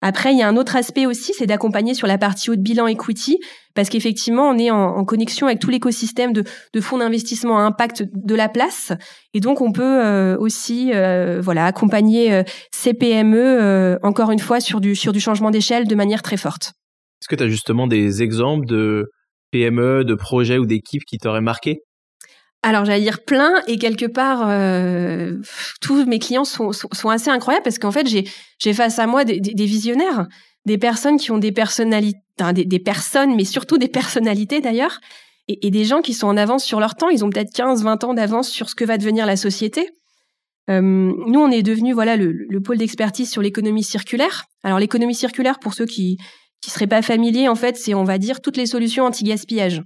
Après, 0.03 0.33
il 0.33 0.39
y 0.39 0.43
a 0.43 0.49
un 0.49 0.57
autre 0.59 0.77
aspect 0.77 1.07
aussi, 1.07 1.33
c'est 1.33 1.47
d'accompagner 1.47 1.95
sur 1.95 2.07
la 2.07 2.19
partie 2.19 2.51
haut 2.51 2.57
de 2.57 2.61
bilan 2.61 2.87
equity, 2.87 3.39
parce 3.75 3.89
qu'effectivement, 3.89 4.47
on 4.51 4.59
est 4.59 4.71
en, 4.71 5.03
connexion 5.07 5.47
avec 5.47 5.61
tout 5.61 5.71
l'écosystème 5.71 6.35
de, 6.35 6.45
fonds 6.83 6.99
d'investissement 6.99 7.59
à 7.59 7.63
impact 7.63 8.05
de 8.13 8.35
la 8.35 8.51
place, 8.51 8.93
et 9.33 9.41
donc 9.41 9.63
on 9.63 9.73
peut 9.73 9.83
euh, 9.83 10.37
aussi, 10.39 10.91
euh, 10.93 11.41
voilà, 11.41 11.65
accompagner 11.65 12.43
ces 12.71 12.93
PME 12.93 13.99
encore 14.03 14.31
une 14.31 14.41
fois 14.41 14.61
sur 14.61 14.83
du 14.83 14.95
sur 14.95 15.13
du 15.13 15.21
changement 15.21 15.51
d'échelle 15.51 15.87
de 15.89 15.95
manière 15.95 16.21
très 16.21 16.37
forte. 16.37 16.75
Est-ce 17.23 17.29
que 17.29 17.37
tu 17.37 17.45
as 17.45 17.49
justement 17.49 17.87
des 17.87 18.23
exemples 18.23 18.67
de 18.67 19.07
PME, 19.55 20.05
de 20.05 20.15
projets 20.17 20.59
ou 20.59 20.67
d'équipes 20.67 21.05
qui 21.05 21.19
t'auraient 21.19 21.41
marqué? 21.41 21.83
Alors 22.65 22.85
j'allais 22.85 23.03
dire 23.03 23.25
plein 23.25 23.63
et 23.69 23.79
quelque 23.79 24.07
part 24.07 24.49
euh, 24.49 25.37
tous 25.81 26.07
mes 26.07 26.19
clients 26.19 26.45
sont, 26.45 26.73
sont, 26.73 27.09
assez 27.09 27.29
incroyables 27.29 27.63
parce 27.63 27.79
qu'en 27.79 27.93
fait 27.93 28.09
j'ai 28.09 28.25
j'ai 28.59 28.73
face 28.73 28.99
à 28.99 29.07
moi 29.07 29.25
des, 29.25 29.39
visionnaires, 29.59 30.27
des 30.65 30.79
personnes 30.79 31.19
qui 31.19 31.31
ont 31.31 31.39
des 31.39 31.53
personnalités, 31.53 32.19
des, 32.53 32.79
personnes 32.81 33.37
mais 33.37 33.45
surtout 33.45 33.77
des 33.77 33.89
personnalités 33.89 34.61
d'ailleurs 34.61 34.99
et, 35.47 35.71
des 35.71 35.85
gens 35.85 36.01
qui 36.01 36.15
sont 36.15 36.27
en 36.27 36.39
avance 36.39 36.65
sur 36.65 36.81
leur 36.81 36.95
temps. 36.95 37.11
Ils 37.11 37.23
ont 37.23 37.31
peut-être 37.31 37.55
15-20 37.55 38.07
ans 38.07 38.15
d'avance 38.15 38.49
sur 38.49 38.71
ce 38.71 38.75
que 38.75 38.87
va 38.87 38.97
devenir 38.97 39.27
la 39.27 39.37
société. 39.37 39.91
Euh, 40.71 40.81
nous 40.81 41.41
on 41.41 41.51
est 41.51 41.63
devenu 41.63 41.93
voilà 41.93 42.17
le, 42.17 42.33
le 42.33 42.61
pôle 42.61 42.79
d'expertise 42.79 43.31
sur 43.31 43.43
l'économie 43.43 43.85
circulaire. 43.85 44.47
Alors 44.65 44.79
l'économie 44.79 45.15
circulaire 45.15 45.59
pour 45.59 45.75
ceux 45.75 45.87
qui 45.87 46.17
qui 46.64 46.71
seraient 46.71 46.87
pas 46.87 47.02
familiers, 47.02 47.49
en 47.49 47.54
fait, 47.54 47.76
c'est, 47.76 47.92
on 47.92 48.04
va 48.04 48.16
dire, 48.16 48.40
toutes 48.40 48.56
les 48.56 48.64
solutions 48.64 49.04
anti-gaspillage. 49.04 49.83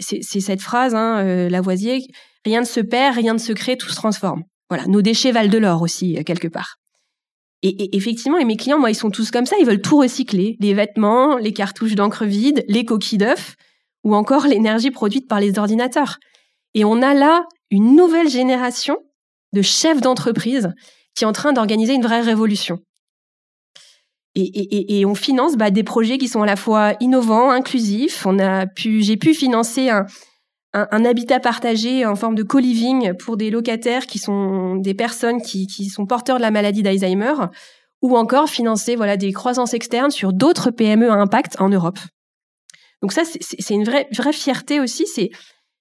C'est 0.00 0.40
cette 0.40 0.62
phrase, 0.62 0.94
hein, 0.94 1.18
euh, 1.18 1.48
Lavoisier, 1.48 2.06
rien 2.44 2.60
ne 2.60 2.66
se 2.66 2.80
perd, 2.80 3.16
rien 3.16 3.34
ne 3.34 3.38
se 3.38 3.52
crée, 3.52 3.76
tout 3.76 3.88
se 3.88 3.96
transforme. 3.96 4.44
Voilà, 4.70 4.86
nos 4.86 5.02
déchets 5.02 5.32
valent 5.32 5.50
de 5.50 5.58
l'or 5.58 5.82
aussi, 5.82 6.16
euh, 6.16 6.22
quelque 6.22 6.46
part. 6.46 6.76
Et, 7.64 7.96
effectivement, 7.96 8.38
et 8.38 8.44
mes 8.44 8.56
clients, 8.56 8.78
moi, 8.78 8.90
ils 8.90 8.94
sont 8.94 9.10
tous 9.10 9.32
comme 9.32 9.46
ça, 9.46 9.56
ils 9.58 9.66
veulent 9.66 9.82
tout 9.82 9.98
recycler. 9.98 10.56
Les 10.60 10.74
vêtements, 10.74 11.36
les 11.36 11.52
cartouches 11.52 11.96
d'encre 11.96 12.24
vide, 12.24 12.64
les 12.68 12.84
coquilles 12.84 13.18
d'œufs, 13.18 13.56
ou 14.04 14.14
encore 14.14 14.46
l'énergie 14.46 14.90
produite 14.92 15.28
par 15.28 15.40
les 15.40 15.58
ordinateurs. 15.58 16.18
Et 16.74 16.84
on 16.84 17.02
a 17.02 17.14
là 17.14 17.44
une 17.70 17.96
nouvelle 17.96 18.28
génération 18.28 18.96
de 19.52 19.62
chefs 19.62 20.00
d'entreprise 20.00 20.70
qui 21.14 21.24
est 21.24 21.26
en 21.26 21.32
train 21.32 21.52
d'organiser 21.52 21.94
une 21.94 22.02
vraie 22.02 22.22
révolution. 22.22 22.78
Et, 24.34 25.04
on 25.04 25.14
finance 25.14 25.56
bah, 25.56 25.70
des 25.70 25.82
projets 25.82 26.16
qui 26.16 26.28
sont 26.28 26.42
à 26.42 26.46
la 26.46 26.56
fois 26.56 26.94
innovants, 27.00 27.50
inclusifs. 27.50 28.24
On 28.24 28.38
a 28.38 28.66
pu, 28.66 29.02
j'ai 29.02 29.18
pu 29.18 29.34
financer 29.34 29.90
un, 29.90 31.04
habitat 31.04 31.38
partagé 31.38 32.06
en 32.06 32.16
forme 32.16 32.34
de 32.34 32.42
co-living 32.42 33.12
pour 33.14 33.36
des 33.36 33.50
locataires 33.50 34.06
qui 34.06 34.18
sont 34.18 34.76
des 34.76 34.94
personnes 34.94 35.42
qui, 35.42 35.66
sont 35.90 36.06
porteurs 36.06 36.38
de 36.38 36.42
la 36.42 36.50
maladie 36.50 36.82
d'Alzheimer, 36.82 37.34
ou 38.00 38.16
encore 38.16 38.48
financer 38.48 38.96
voilà 38.96 39.18
des 39.18 39.32
croisances 39.32 39.74
externes 39.74 40.10
sur 40.10 40.32
d'autres 40.32 40.70
PME 40.70 41.10
à 41.10 41.14
impact 41.14 41.60
en 41.60 41.68
Europe. 41.68 41.98
Donc 43.02 43.12
ça, 43.12 43.22
c'est 43.24 43.74
une 43.74 43.84
vraie, 43.84 44.08
fierté 44.32 44.80
aussi, 44.80 45.06
c'est 45.06 45.30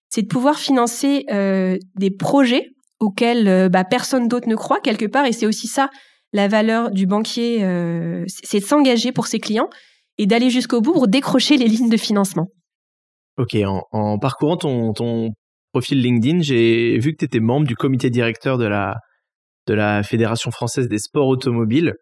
c'est 0.09 0.23
de 0.23 0.27
pouvoir 0.27 0.59
financer 0.59 1.23
euh, 1.31 1.77
des 1.95 2.11
projets 2.11 2.71
auxquels 2.99 3.47
euh, 3.47 3.69
bah, 3.69 3.85
personne 3.85 4.27
d'autre 4.27 4.49
ne 4.49 4.55
croit 4.55 4.81
quelque 4.81 5.05
part, 5.05 5.25
et 5.25 5.31
c'est 5.31 5.45
aussi 5.45 5.67
ça 5.67 5.89
la 6.33 6.47
valeur 6.47 6.91
du 6.91 7.05
banquier, 7.05 7.63
euh, 7.63 8.23
c'est 8.27 8.59
de 8.59 8.65
s'engager 8.65 9.11
pour 9.11 9.27
ses 9.27 9.39
clients 9.39 9.69
et 10.17 10.25
d'aller 10.25 10.49
jusqu'au 10.49 10.81
bout 10.81 10.93
pour 10.93 11.07
décrocher 11.07 11.57
les 11.57 11.67
lignes 11.67 11.89
de 11.89 11.97
financement. 11.97 12.47
Ok, 13.37 13.55
en, 13.91 14.19
parcourant 14.19 14.57
ton, 14.57 15.31
profil 15.71 16.01
LinkedIn, 16.01 16.41
j'ai 16.41 16.97
vu 16.99 17.13
que 17.13 17.17
tu 17.19 17.25
étais 17.25 17.39
membre 17.39 17.65
du 17.65 17.75
comité 17.75 18.09
directeur 18.09 18.57
de 18.57 18.65
la, 18.65 18.97
de 19.67 19.73
la 19.73 20.03
Fédération 20.03 20.51
française 20.51 20.87
des 20.89 20.99
sports 20.99 21.27
automobiles. 21.27 21.93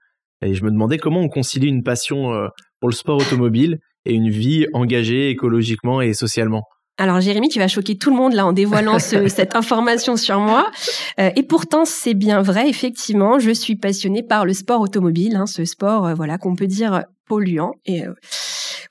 Et 0.41 0.53
je 0.53 0.63
me 0.63 0.71
demandais 0.71 0.97
comment 0.97 1.19
on 1.19 1.29
concilie 1.29 1.67
une 1.67 1.83
passion 1.83 2.33
euh, 2.33 2.47
pour 2.79 2.89
le 2.89 2.95
sport 2.95 3.17
automobile 3.17 3.77
et 4.05 4.13
une 4.13 4.29
vie 4.29 4.65
engagée 4.73 5.29
écologiquement 5.29 6.01
et 6.01 6.13
socialement. 6.13 6.63
Alors 6.99 7.21
Jérémy, 7.21 7.47
tu 7.47 7.59
vas 7.59 7.69
choquer 7.69 7.97
tout 7.97 8.09
le 8.09 8.17
monde 8.17 8.33
là 8.33 8.45
en 8.45 8.51
dévoilant 8.51 8.99
cette 8.99 9.55
information 9.55 10.17
sur 10.17 10.41
moi. 10.41 10.69
Euh, 11.17 11.31
et 11.37 11.43
pourtant, 11.43 11.85
c'est 11.85 12.13
bien 12.13 12.41
vrai. 12.41 12.67
Effectivement, 12.67 13.39
je 13.39 13.51
suis 13.51 13.77
passionnée 13.77 14.21
par 14.21 14.45
le 14.45 14.53
sport 14.53 14.81
automobile, 14.81 15.37
hein, 15.37 15.45
ce 15.45 15.63
sport, 15.63 16.07
euh, 16.07 16.13
voilà, 16.13 16.37
qu'on 16.37 16.57
peut 16.57 16.67
dire 16.67 17.05
polluant. 17.25 17.71
Et 17.85 18.05
euh, 18.05 18.13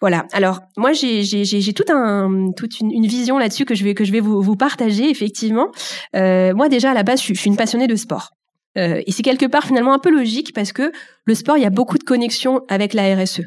voilà. 0.01 0.25
Alors 0.33 0.61
moi, 0.79 0.95
j'ai 0.95 1.23
j'ai 1.23 1.73
tout 1.75 1.85
un 1.93 2.51
toute 2.57 2.81
une, 2.81 3.07
vision 3.07 3.37
là-dessus 3.37 3.67
que 3.67 3.75
je 3.75 3.85
vais 3.85 3.93
que 3.93 4.05
je 4.05 4.13
vais 4.13 4.21
vous, 4.21 4.41
vous 4.41 4.57
partager. 4.57 5.11
Effectivement, 5.11 5.69
moi 6.15 6.69
déjà 6.71 6.93
à 6.93 6.95
la 6.95 7.03
base, 7.03 7.21
je, 7.23 7.35
je 7.35 7.39
suis 7.39 7.51
une 7.51 7.57
passionnée 7.57 7.89
de 7.89 7.97
sport. 7.97 8.31
et 8.77 9.13
c'est 9.13 9.23
quelque 9.23 9.47
part 9.47 9.65
finalement 9.65 9.93
un 9.93 9.99
peu 9.99 10.11
logique 10.11 10.55
parce 10.55 10.73
que 10.73 10.93
le 11.27 11.35
sport, 11.35 11.59
il 11.59 11.63
y 11.63 11.67
a 11.67 11.71
beaucoup 11.71 11.99
de 11.99 12.05
connexions 12.05 12.63
avec 12.69 12.95
la 12.95 13.15
RSE. 13.15 13.43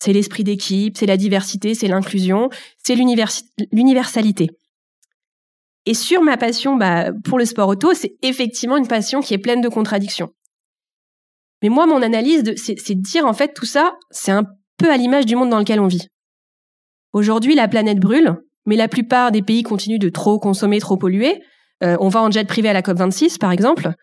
C'est 0.00 0.12
l'esprit 0.12 0.44
d'équipe, 0.44 0.96
c'est 0.98 1.06
la 1.06 1.16
diversité, 1.16 1.74
c'est 1.74 1.88
l'inclusion, 1.88 2.50
c'est 2.82 2.94
l'universalité. 2.94 4.50
Et 5.86 5.94
sur 5.94 6.22
ma 6.22 6.36
passion 6.36 6.76
bah, 6.76 7.12
pour 7.24 7.38
le 7.38 7.44
sport 7.44 7.68
auto, 7.68 7.94
c'est 7.94 8.16
effectivement 8.22 8.76
une 8.76 8.88
passion 8.88 9.20
qui 9.20 9.34
est 9.34 9.38
pleine 9.38 9.60
de 9.60 9.68
contradictions. 9.68 10.30
Mais 11.62 11.68
moi, 11.68 11.86
mon 11.86 12.02
analyse, 12.02 12.42
c'est 12.56 12.94
de 12.94 13.00
dire 13.00 13.26
en 13.26 13.32
fait 13.32 13.54
tout 13.54 13.66
ça, 13.66 13.94
c'est 14.10 14.32
un 14.32 14.44
peu 14.76 14.90
à 14.90 14.96
l'image 14.96 15.26
du 15.26 15.36
monde 15.36 15.50
dans 15.50 15.58
lequel 15.58 15.80
on 15.80 15.86
vit. 15.86 16.08
Aujourd'hui, 17.12 17.54
la 17.54 17.68
planète 17.68 17.98
brûle, 17.98 18.36
mais 18.66 18.76
la 18.76 18.88
plupart 18.88 19.30
des 19.30 19.42
pays 19.42 19.62
continuent 19.62 19.98
de 19.98 20.08
trop 20.08 20.38
consommer, 20.38 20.80
trop 20.80 20.96
polluer. 20.96 21.42
Euh, 21.82 21.96
on 22.00 22.08
va 22.08 22.22
en 22.22 22.30
jet 22.30 22.46
privé 22.46 22.68
à 22.68 22.72
la 22.72 22.82
COP26, 22.82 23.38
par 23.38 23.52
exemple. 23.52 23.94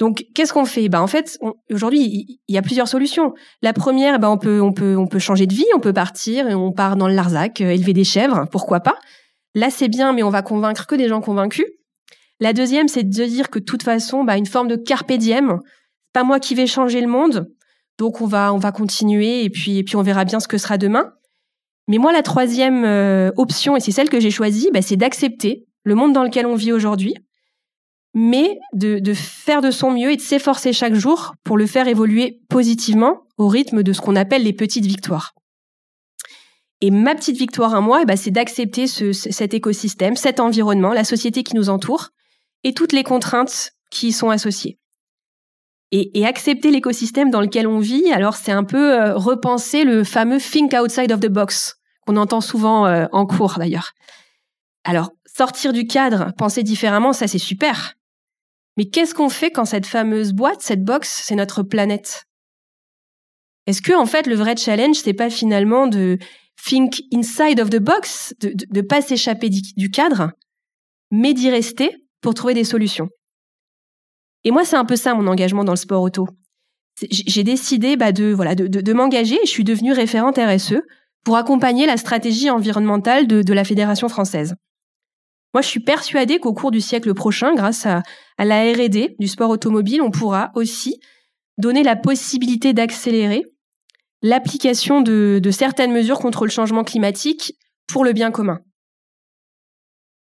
Donc, 0.00 0.24
qu'est-ce 0.34 0.54
qu'on 0.54 0.64
fait? 0.64 0.88
Bah, 0.88 1.02
En 1.02 1.06
fait, 1.06 1.38
aujourd'hui, 1.70 2.40
il 2.48 2.54
y 2.54 2.58
a 2.58 2.62
plusieurs 2.62 2.88
solutions. 2.88 3.34
La 3.60 3.74
première, 3.74 4.18
bah, 4.18 4.30
on, 4.30 4.38
peut, 4.38 4.60
on, 4.62 4.72
peut, 4.72 4.96
on 4.96 5.06
peut 5.06 5.18
changer 5.18 5.46
de 5.46 5.54
vie, 5.54 5.66
on 5.76 5.78
peut 5.78 5.92
partir 5.92 6.48
et 6.48 6.54
on 6.54 6.72
part 6.72 6.96
dans 6.96 7.06
le 7.06 7.14
Larzac, 7.14 7.60
euh, 7.60 7.70
élever 7.70 7.92
des 7.92 8.04
chèvres, 8.04 8.46
pourquoi 8.50 8.80
pas. 8.80 8.96
Là, 9.54 9.68
c'est 9.70 9.88
bien, 9.88 10.14
mais 10.14 10.22
on 10.22 10.30
va 10.30 10.40
convaincre 10.40 10.86
que 10.86 10.94
des 10.94 11.06
gens 11.06 11.20
convaincus. 11.20 11.66
La 12.40 12.54
deuxième, 12.54 12.88
c'est 12.88 13.02
de 13.02 13.24
dire 13.24 13.50
que 13.50 13.58
de 13.58 13.64
toute 13.64 13.82
façon, 13.82 14.24
bah, 14.24 14.38
une 14.38 14.46
forme 14.46 14.68
de 14.68 14.76
carpe 14.76 15.12
diem, 15.12 15.58
pas 16.14 16.24
moi 16.24 16.40
qui 16.40 16.54
vais 16.54 16.66
changer 16.66 17.02
le 17.02 17.06
monde, 17.06 17.50
donc 17.98 18.22
on 18.22 18.26
va, 18.26 18.54
on 18.54 18.58
va 18.58 18.72
continuer 18.72 19.44
et 19.44 19.50
puis, 19.50 19.76
et 19.76 19.84
puis 19.84 19.96
on 19.96 20.02
verra 20.02 20.24
bien 20.24 20.40
ce 20.40 20.48
que 20.48 20.56
sera 20.56 20.78
demain. 20.78 21.12
Mais 21.88 21.98
moi, 21.98 22.12
la 22.12 22.22
troisième 22.22 22.84
euh, 22.86 23.32
option, 23.36 23.76
et 23.76 23.80
c'est 23.80 23.92
celle 23.92 24.08
que 24.08 24.18
j'ai 24.18 24.30
choisie, 24.30 24.70
bah, 24.72 24.80
c'est 24.80 24.96
d'accepter 24.96 25.66
le 25.84 25.94
monde 25.94 26.14
dans 26.14 26.24
lequel 26.24 26.46
on 26.46 26.54
vit 26.54 26.72
aujourd'hui, 26.72 27.14
mais 28.14 28.58
de, 28.72 29.14
faire 29.14 29.62
de 29.62 29.70
son 29.70 29.92
mieux 29.92 30.10
et 30.10 30.16
de 30.16 30.20
s'efforcer 30.20 30.72
chaque 30.72 30.94
jour 30.94 31.34
pour 31.44 31.56
le 31.56 31.66
faire 31.66 31.88
évoluer 31.88 32.40
positivement 32.48 33.22
au 33.38 33.48
rythme 33.48 33.82
de 33.82 33.92
ce 33.92 34.00
qu'on 34.00 34.16
appelle 34.16 34.42
les 34.42 34.52
petites 34.52 34.86
victoires. 34.86 35.34
Et 36.80 36.90
ma 36.90 37.14
petite 37.14 37.36
victoire 37.36 37.74
à 37.74 37.80
moi, 37.80 38.00
eh 38.02 38.06
ben, 38.06 38.16
c'est 38.16 38.30
d'accepter 38.30 38.86
cet 38.86 39.54
écosystème, 39.54 40.16
cet 40.16 40.40
environnement, 40.40 40.92
la 40.92 41.04
société 41.04 41.42
qui 41.42 41.54
nous 41.54 41.68
entoure 41.68 42.08
et 42.64 42.72
toutes 42.72 42.92
les 42.92 43.04
contraintes 43.04 43.72
qui 43.90 44.08
y 44.08 44.12
sont 44.12 44.30
associées. 44.30 44.78
Et, 45.92 46.24
accepter 46.24 46.70
l'écosystème 46.70 47.30
dans 47.30 47.40
lequel 47.40 47.66
on 47.66 47.80
vit, 47.80 48.12
alors 48.12 48.36
c'est 48.36 48.52
un 48.52 48.62
peu 48.62 48.94
euh, 48.94 49.16
repenser 49.16 49.82
le 49.82 50.04
fameux 50.04 50.38
think 50.38 50.72
outside 50.72 51.10
of 51.10 51.18
the 51.18 51.28
box 51.28 51.80
qu'on 52.06 52.16
entend 52.16 52.40
souvent 52.40 52.86
euh, 52.86 53.06
en 53.10 53.26
cours 53.26 53.56
d'ailleurs. 53.58 53.90
Alors, 54.84 55.10
sortir 55.26 55.72
du 55.72 55.88
cadre, 55.88 56.32
penser 56.38 56.62
différemment, 56.62 57.12
ça 57.12 57.26
c'est 57.26 57.38
super. 57.38 57.96
Mais 58.80 58.86
qu'est-ce 58.86 59.12
qu'on 59.12 59.28
fait 59.28 59.50
quand 59.50 59.66
cette 59.66 59.84
fameuse 59.84 60.32
boîte, 60.32 60.62
cette 60.62 60.82
box, 60.82 61.24
c'est 61.26 61.34
notre 61.34 61.62
planète? 61.62 62.24
Est-ce 63.66 63.82
que 63.82 63.92
en 63.92 64.06
fait 64.06 64.26
le 64.26 64.34
vrai 64.34 64.56
challenge, 64.56 64.96
c'est 64.96 65.12
pas 65.12 65.28
finalement 65.28 65.86
de 65.86 66.16
think 66.66 67.02
inside 67.12 67.60
of 67.60 67.68
the 67.68 67.76
box, 67.78 68.32
de 68.40 68.54
ne 68.74 68.80
pas 68.80 69.02
s'échapper 69.02 69.50
du 69.50 69.90
cadre, 69.90 70.32
mais 71.10 71.34
d'y 71.34 71.50
rester 71.50 71.94
pour 72.22 72.32
trouver 72.32 72.54
des 72.54 72.64
solutions? 72.64 73.10
Et 74.44 74.50
moi, 74.50 74.64
c'est 74.64 74.76
un 74.76 74.86
peu 74.86 74.96
ça 74.96 75.12
mon 75.12 75.26
engagement 75.26 75.64
dans 75.64 75.74
le 75.74 75.76
sport 75.76 76.00
auto. 76.00 76.26
J'ai 77.10 77.44
décidé 77.44 77.98
bah, 77.98 78.12
de 78.12 78.32
voilà 78.32 78.54
de, 78.54 78.66
de, 78.66 78.92
m'engager 78.94 79.34
et 79.34 79.44
je 79.44 79.50
suis 79.50 79.62
devenue 79.62 79.92
référente 79.92 80.38
RSE 80.38 80.80
pour 81.22 81.36
accompagner 81.36 81.84
la 81.84 81.98
stratégie 81.98 82.48
environnementale 82.48 83.26
de 83.26 83.52
la 83.52 83.64
Fédération 83.64 84.08
française. 84.08 84.54
Moi, 85.52 85.62
je 85.62 85.68
suis 85.68 85.80
persuadée 85.80 86.38
qu'au 86.38 86.54
cours 86.54 86.70
du 86.70 86.80
siècle 86.80 87.12
prochain, 87.14 87.54
grâce 87.54 87.86
à, 87.86 88.02
la 88.38 88.72
R&D 88.72 89.16
du 89.18 89.28
sport 89.28 89.50
automobile, 89.50 90.00
on 90.00 90.10
pourra 90.10 90.50
aussi 90.54 91.00
donner 91.58 91.82
la 91.82 91.96
possibilité 91.96 92.72
d'accélérer 92.72 93.44
l'application 94.22 95.00
de, 95.00 95.40
certaines 95.50 95.92
mesures 95.92 96.18
contre 96.18 96.44
le 96.44 96.50
changement 96.50 96.84
climatique 96.84 97.54
pour 97.86 98.04
le 98.04 98.12
bien 98.12 98.30
commun. 98.30 98.60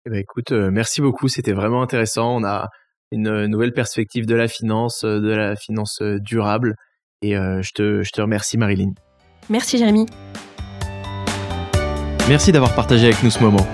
Eh 0.05 0.09
ben, 0.09 0.19
écoute, 0.19 0.51
euh, 0.51 0.69
merci 0.71 1.01
beaucoup, 1.01 1.27
c'était 1.27 1.53
vraiment 1.53 1.81
intéressant. 1.81 2.35
On 2.35 2.43
a 2.43 2.69
une 3.11 3.45
nouvelle 3.45 3.71
perspective 3.71 4.25
de 4.25 4.35
la 4.35 4.47
finance, 4.47 5.05
euh, 5.05 5.19
de 5.19 5.29
la 5.29 5.55
finance 5.55 6.01
euh, 6.01 6.19
durable. 6.19 6.75
Et 7.21 7.35
je, 7.35 7.71
te, 7.71 8.03
je 8.03 8.11
te 8.11 8.19
remercie, 8.19 8.57
Marilyn. 8.57 8.91
Merci, 9.49 9.77
Jérémy. 9.77 10.07
Merci 12.27 12.51
d'avoir 12.51 12.75
partagé 12.75 13.05
avec 13.05 13.23
nous 13.23 13.29
ce 13.29 13.39
moment. 13.39 13.65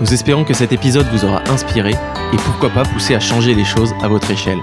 Nous 0.00 0.14
espérons 0.14 0.44
que 0.44 0.54
cet 0.54 0.72
épisode 0.72 1.06
vous 1.12 1.26
aura 1.26 1.42
inspiré 1.50 1.90
et 1.90 2.36
pourquoi 2.36 2.70
pas 2.70 2.84
poussé 2.84 3.14
à 3.14 3.20
changer 3.20 3.54
les 3.54 3.64
choses 3.64 3.92
à 4.02 4.08
votre 4.08 4.30
échelle. 4.30 4.58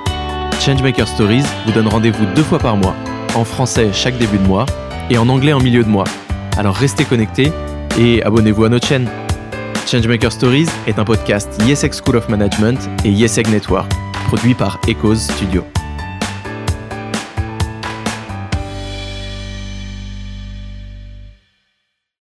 Changemaker 0.60 1.08
Stories 1.08 1.44
vous 1.66 1.72
donne 1.72 1.88
rendez-vous 1.88 2.26
deux 2.36 2.42
fois 2.42 2.58
par 2.58 2.76
mois, 2.76 2.96
en 3.36 3.46
français 3.46 3.94
chaque 3.94 4.18
début 4.18 4.40
de 4.40 4.48
mois 4.48 4.66
et 5.12 5.18
en 5.20 5.30
anglais 5.30 5.54
en 5.54 5.60
milieu 5.60 5.84
de 5.84 5.90
mois. 5.90 6.06
Alors 6.58 6.76
restez 6.76 7.06
connectés 7.06 7.52
et 8.00 8.24
abonnez-vous 8.24 8.64
à 8.64 8.70
notre 8.70 8.88
chaîne. 8.88 9.08
Changemaker 9.86 10.32
Stories 10.32 10.70
est 10.88 10.98
un 10.98 11.06
podcast 11.06 11.62
YesEg 11.68 11.94
School 11.94 12.16
of 12.16 12.30
Management 12.30 12.90
et 13.06 13.12
YesEg 13.12 13.48
Network, 13.50 13.92
produit 14.28 14.56
par 14.56 14.80
Echoes 14.88 15.16
Studio. 15.16 15.64